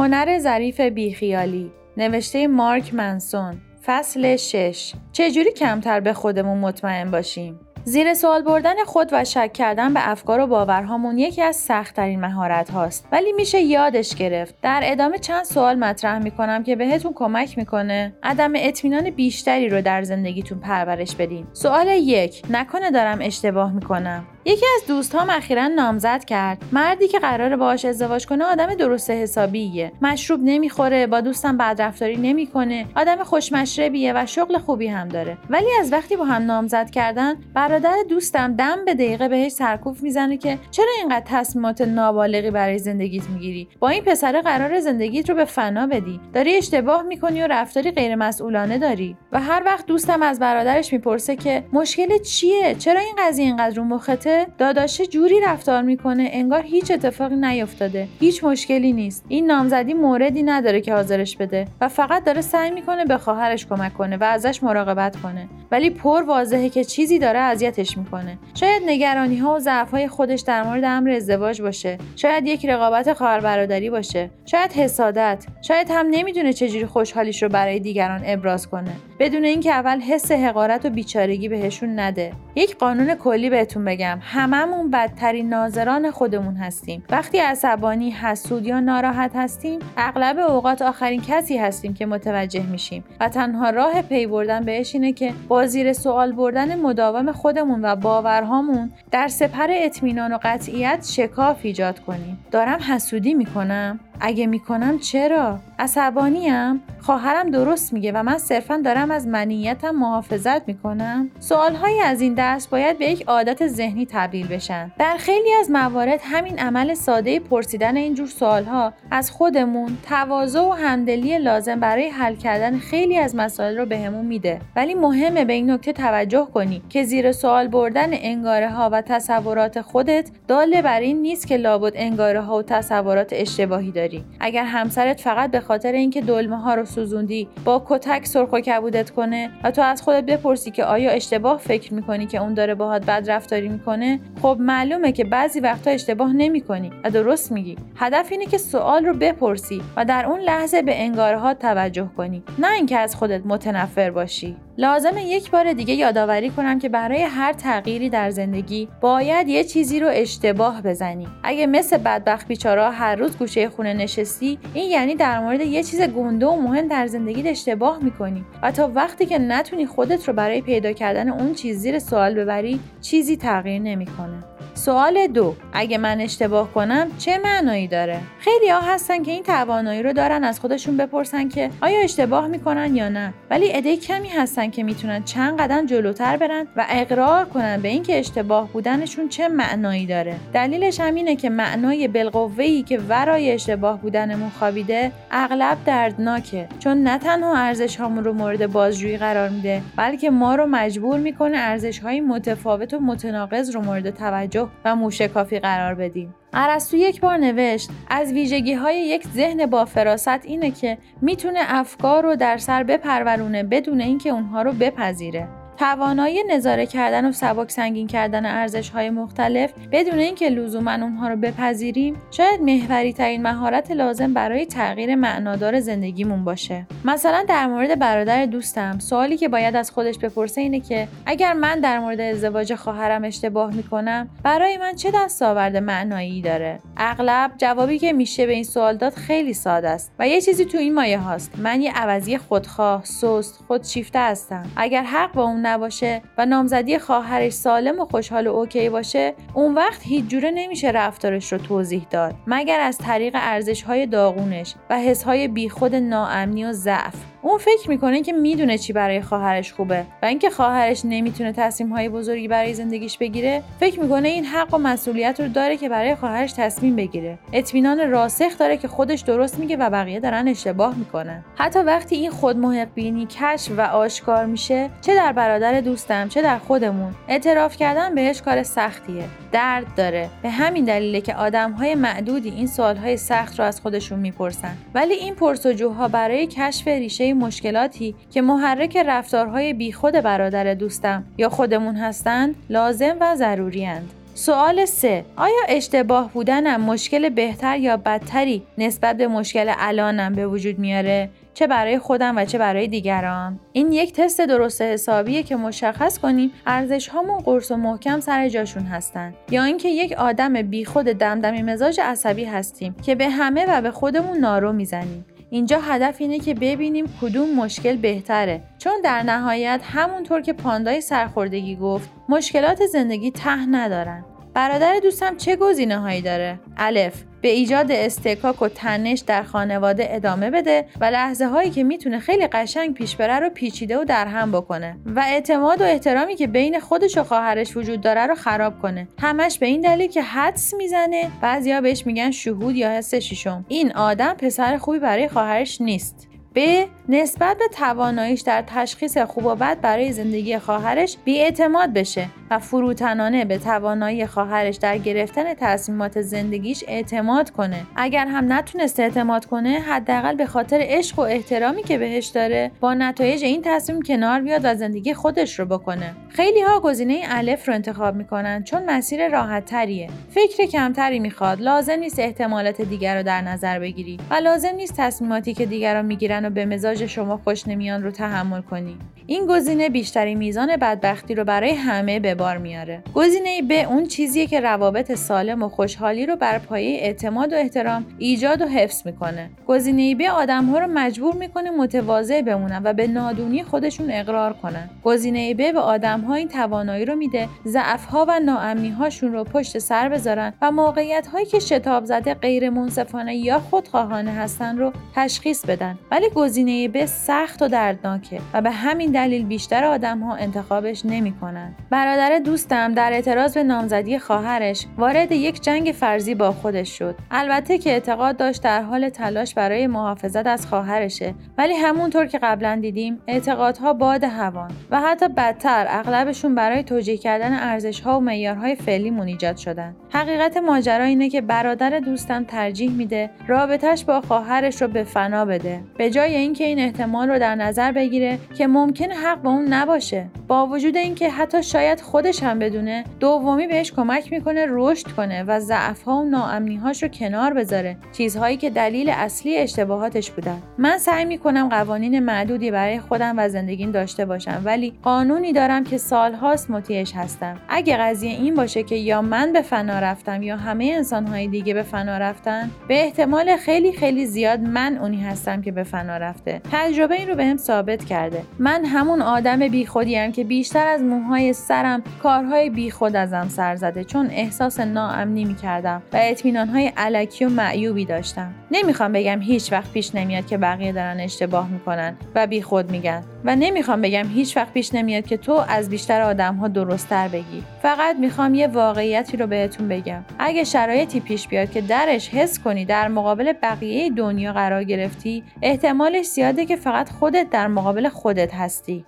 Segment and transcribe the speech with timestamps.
[0.00, 8.14] هنر ظریف بیخیالی نوشته مارک منسون فصل 6 چجوری کمتر به خودمون مطمئن باشیم؟ زیر
[8.14, 13.08] سوال بردن خود و شک کردن به افکار و باورهامون یکی از سختترین مهارت هاست
[13.12, 14.54] ولی میشه یادش گرفت.
[14.62, 20.02] در ادامه چند سوال مطرح می‌کنم که بهتون کمک می‌کنه عدم اطمینان بیشتری رو در
[20.02, 21.46] زندگیتون پرورش بدین.
[21.52, 22.42] سوال یک.
[22.50, 24.26] نکنه دارم اشتباه می‌کنم.
[24.44, 26.64] یکی از دوستام اخیرا نامزد کرد.
[26.72, 29.92] مردی که قرار باهاش ازدواج کنه آدم درست حسابیه.
[30.02, 32.86] مشروب نمی‌خوره با دوستم بدرفتاری نمی‌کنه.
[32.96, 35.36] آدم خوشمشربیه و شغل خوبی هم داره.
[35.50, 40.36] ولی از وقتی با هم نامزد کردن برادر دوستم دم به دقیقه بهش سرکوف می‌زنه
[40.36, 45.44] که چرا اینقدر تصمیمات نابالغی برای زندگیت می‌گیری؟ با این پسر قرار زندگیت رو به
[45.44, 46.20] فنا بدی.
[46.34, 49.16] داری اشتباه می‌کنی و رفتاری غیرمسئولانه داری.
[49.32, 53.84] و هر وقت دوستم از برادرش می‌پرسه که مشکل چیه؟ چرا این قضیه اینقدر رو
[53.84, 59.24] مخته؟ داداشه جوری رفتار می‌کنه انگار هیچ اتفاقی نیفتاده هیچ مشکلی نیست.
[59.28, 63.94] این نامزدی موردی نداره که حاضرش بده و فقط داره سعی می‌کنه به خواهرش کمک
[63.94, 65.48] کنه و ازش مراقبت کنه.
[65.70, 68.38] ولی پر واضحه که چیزی داره اذیتش می‌کنه.
[68.54, 71.98] شاید نگرانی ها و ضعف های خودش در مورد امر ازدواج باشه.
[72.16, 74.30] شاید یک رقابت خواهر برادری باشه.
[74.46, 75.46] شاید حسادت.
[75.62, 78.90] شاید هم نمی‌دونه چجوری خوشحالیش رو برای دیگران ابراز کنه.
[79.18, 82.32] بدون اینکه اول حس حقارت و بیچارگی بهشون نده.
[82.54, 84.19] یک قانون کلی بهتون بگم.
[84.20, 87.04] هممون بدترین ناظران خودمون هستیم.
[87.10, 93.04] وقتی عصبانی حسود یا ناراحت هستیم اغلب اوقات آخرین کسی هستیم که متوجه میشیم.
[93.20, 97.96] و تنها راه پی بردن بهش اینه که با زیر سوال بردن مداوم خودمون و
[97.96, 102.44] باورهامون در سپر اطمینان و قطعیت شکاف ایجاد کنیم.
[102.50, 109.26] دارم حسودی می‌کنم؟ اگه می‌کنم چرا؟ عصبانیم؟ خواهرم درست میگه و من صرفا دارم از
[109.26, 111.30] منیتم محافظت می‌کنم.
[111.38, 114.92] سوالهایی از این دست باید به یک عادت ذهنی تبدیل بشن.
[114.98, 121.38] در خیلی از موارد همین عمل ساده پرسیدن اینجور سوالها از خودمون تواضع و همدلی
[121.38, 124.60] لازم برای حل کردن خیلی از مسائل رو بهمون میده.
[124.76, 129.80] ولی مهمه به این نکته توجه کنی که زیر سوال بردن انگاره ها و تصورات
[129.80, 134.24] خودت داله بر این نیست که لابد انگاره ها و تصورات اشتباهی داری.
[134.40, 139.10] اگر همسرت فقط به خاطر اینکه دلمه ها رو سوزوندی با کتک سرخ و کبودت
[139.10, 143.06] کنه و تو از خودت بپرسی که آیا اشتباه فکر می‌کنی که اون داره باهات
[143.06, 147.76] بد رفتاری می‌کنه؟ خب معلومه که بعضی وقتا اشتباه نمی‌کنی و درست میگی.
[147.96, 152.72] هدف اینه که سوال رو بپرسی و در اون لحظه به انگارها توجه کنی نه
[152.72, 154.56] اینکه از خودت متنفر باشی.
[154.78, 160.00] لازمه یک بار دیگه یادآوری کنم که برای هر تغییری در زندگی باید یه چیزی
[160.00, 161.26] رو اشتباه بزنی.
[161.42, 166.02] اگه مثل بدبخت بیچارا هر روز گوشه خونه نشستی این یعنی در مورد یه چیز
[166.02, 168.44] گنده و مهم در زندگیت اشتباه می‌کنی.
[168.62, 172.80] و تا وقتی که نتونی خودت رو برای پیدا کردن اون چیز زیر سوال ببری
[173.00, 174.44] چیزی تغییر نمی‌کنه.
[174.74, 175.54] سوال دو.
[175.72, 180.44] اگه من اشتباه کنم چه معنایی داره؟ خیلی ها هستن که این توانایی رو دارن
[180.44, 183.34] از خودشون بپرسن که آیا اشتباه می‌کنن یا نه.
[183.50, 188.18] ولی عده کمی هستن که می‌تونن چند قدم جلوتر برن و اقرار کنن به اینکه
[188.18, 190.36] اشتباه بودنشون چه معنایی داره.
[190.54, 196.68] دلیلش هم اینه که معنای بالقوه که ورای اشتباه بودنمون خوابیده اغلب دردناکه.
[196.78, 201.58] چون نه تنها ارزش هامون رو مورد بازجویی قرار میده بلکه ما رو مجبور می‌کنه
[201.58, 206.34] ارزش های متفاوت و متناقض رو مورد توجه و موشکافی قرار بدیم.
[206.52, 212.22] ارسطو یک بار نوشت از ویژگی های یک ذهن با فراست اینه که می‌تونه افکار
[212.22, 215.59] رو در سر بپرورونه بدون اینکه اونها رو بپذیره.
[215.80, 221.36] توانایی نظاره کردن و سبک سنگین کردن ارزش های مختلف بدون اینکه لزوما اونها رو
[221.36, 226.86] بپذیریم شاید محوری ترین مهارت لازم برای تغییر معنادار زندگیمون باشه.
[227.04, 231.80] مثلا در مورد برادر دوستم سوالی که باید از خودش بپرسه اینه که اگر من
[231.80, 238.12] در مورد ازدواج خواهرم اشتباه می‌کنم برای من چه دستاورد معنایی داره؟ اغلب جوابی که
[238.12, 241.58] میشه به این سوال داد خیلی ساده است و یه چیزی تو این مایه هاست.
[241.58, 244.62] من یه عوضی خودخواه سست خودشیفته هستم.
[244.76, 249.74] اگر حق با اون نباشه و نامزدی خواهرش سالم و خوشحال و اوکی باشه اون
[249.74, 254.98] وقت هیچ جوره نمیشه رفتارش رو توضیح داد مگر از طریق ارزش های داغونش و
[254.98, 257.14] حس های بیخود ناامنی و ضعف.
[257.42, 262.08] اون فکر می‌کنه که می‌دونه چی برای خواهرش خوبه و اینکه خواهرش نمی‌تونه تصمیم های
[262.08, 266.52] بزرگی برای زندگیش بگیره فکر می‌کنه این حق و مسئولیت رو داره که برای خواهرش
[266.52, 267.38] تصمیم بگیره.
[267.52, 271.44] اطمینان راسخ داره که خودش درست میگه و بقیه دارن اشتباه می‌کنن.
[271.56, 272.56] حتی وقتی این خود
[272.94, 278.42] بینی کشف و آشکار میشه چه در برادر دوستم چه در خودمون اعتراف کردن بهش
[278.42, 280.28] کار سختیه درد داره.
[280.42, 284.76] به همین دلیله که آدم های معدودی این سوال های سخت رو از خودشون می‌پرسن.
[284.94, 291.96] ولی این پرسجوها برای کشف ریشه مشکلاتی که محرک رفتارهای بیخود برادر دوستم یا خودمون
[291.96, 293.86] هستند لازم و ضروری
[294.34, 300.78] سوال سه آیا اشتباه بودنم مشکل بهتر یا بدتری نسبت به مشکل الانم به وجود
[300.78, 306.18] میاره؟ چه برای خودم و چه برای دیگران؟ این یک تست درست حسابیه که مشخص
[306.18, 309.34] کنیم ارزش هامون قرص و محکم سر جاشون هستن.
[309.50, 314.38] یا اینکه یک آدم بیخود دمدمی مزاج عصبی هستیم که به همه و به خودمون
[314.38, 315.24] نارو می‌زنیم.
[315.50, 318.62] اینجا هدف اینه که ببینیم کدوم مشکل بهتره.
[318.78, 324.24] چون در نهایت همونطور که پاندای سرخوردگی گفت مشکلات زندگی ته ندارن.
[324.54, 327.24] برادر دوستم چه گزینه هایی داره؟ الف.
[327.42, 332.46] به ایجاد استکاک و تنش در خانواده ادامه بده و لحظه هایی که می‌تونه خیلی
[332.46, 337.18] قشنگ پیش بره رو پیچیده و درهم بکنه و اعتماد و احترامی که بین خودش
[337.18, 339.08] و خواهرش وجود داره رو خراب کنه.
[339.18, 343.92] همش به این دلیل که حدس می‌زنه بعضیا بهش میگن شهود یا حس شیشم این
[343.92, 346.28] آدم پسر خوبی برای خواهرش نیست.
[346.54, 352.58] ب نسبت به تواناییش در تشخیص خوب و بد برای زندگی خواهرش بیاعتماد بشه و
[352.58, 357.82] فروتنانه به توانایی خواهرش در گرفتن تصمیمات زندگیش اعتماد کنه.
[357.96, 362.94] اگر هم نتونست اعتماد کنه حداقل به خاطر عشق و احترامی که بهش داره با
[362.94, 366.14] نتایج این تصمیم کنار بیاد و زندگی خودش رو بکنه.
[366.28, 371.98] خیلی ها گزینه الف رو انتخاب می‌کنن چون مسیر راحت تریه فکر کمتری می‌خواد لازم
[371.98, 376.50] نیست احتمالات دیگر رو در نظر بگیری و لازم نیست تصمیماتی که دیگران می‌گیرن و
[376.50, 378.96] به مزاج شما خوش نمیان رو تحمل کنی.
[379.26, 383.02] این گزینه بیشترین میزان بدبختی رو برای همه به بار میاره.
[383.14, 388.06] گزینه به اون چیزیه که روابط سالم و خوشحالی رو بر پایه اعتماد و احترام
[388.18, 389.50] ایجاد و حفظ می‌کنه.
[389.66, 394.90] گزینه ب آدمها رو مجبور می‌کنه متواضع بمونن و به نادونی خودشون اقرار کنن.
[395.04, 400.52] گزینه ب به آدمها این توانایی رو میده ضعفها و ناامنیهاشون رو پشت سر بذارن
[400.62, 405.98] و موقعیت هایی که شتاب زده غیر منصفانه یا خودخواهانه هستن رو تشخیص بدن.
[406.10, 411.74] ولی گزینه ب سخت و دردناکه و به همین دلیل بیشتر آدم ها انتخابش نمی‌کنن.
[411.90, 417.14] برادر دوستم در اعتراض به نامزدی خواهرش وارد یک جنگ فرضی با خودش شد.
[417.30, 422.78] البته که اعتقاد داشت در حال تلاش برای محافظت از خواهرشه ولی همونطور که قبلا
[422.82, 428.74] دیدیم اعتقادها باد هوان و حتی بدتر اغلبشون برای توجیه کردن ارزش ها و معیارهای
[428.74, 429.96] فعلیمون ایجاد شدن.
[430.12, 435.80] حقیقت ماجرا اینه که برادر دوستم ترجیح میده رابطش با خواهرش رو به فنا بده
[435.98, 440.26] به جای اینکه این احتمال رو در نظر بگیره که ممکن حق به اون نباشه.
[440.48, 445.60] با وجود اینکه حتی شاید خودش هم بدونه دومی بهش کمک می‌کنه رشد کنه و
[445.60, 447.96] ضعفها و ناامنیهاش رو کنار بذاره.
[448.12, 450.62] چیزهایی که دلیل اصلی اشتباهاتش بودن.
[450.78, 455.98] من سعی می‌کنم قوانین معدودی برای خودم و زندگیم داشته باشم ولی قانونی دارم که
[455.98, 457.56] سالهاست مطیعش هستم.
[457.68, 461.82] اگه قضیه این باشه که یا من به فنا رفتم یا همه انسانهای دیگه به
[461.82, 466.59] فنا رفتن به احتمال خیلی خیلی زیاد من اونی هستم که به فنا رفته.
[466.72, 468.42] تجربه این رو بهم ثابت کرده.
[468.58, 474.26] من همون آدم بیخودیم که بیشتر از موهای سرم کارهای بیخود ازم سر زده چون
[474.30, 478.54] احساس ناامنی می‌کردم و اطمینانهای علکی و معیوبی داشتم.
[478.70, 483.56] نمی‌خوام بگم هیچ وقت پیش نمیاد که بقیه دارن اشتباه می‌کنن و بیخود میگن و
[483.56, 487.62] نمی‌خوام بگم هیچ وقت پیش نمیاد که تو از بیشتر آدم ها درستتر بگی.
[487.82, 490.24] فقط می‌خوام یه واقعیتی رو بهتون بگم.
[490.38, 496.26] اگه شرایطی پیش بیاد که درش حس کنی در مقابل بقیه دنیا قرار گرفتی احتمالش
[496.50, 499.04] زیاده که فقط خودت در مقابل خودت هستی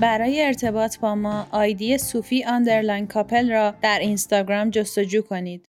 [0.00, 5.71] برای ارتباط با ما آیدی صوفی underline couple را در اینستاگرام جستجو کنید.